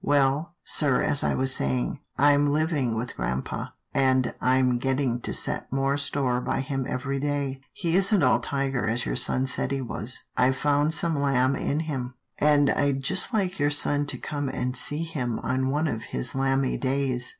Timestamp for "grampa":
3.15-3.73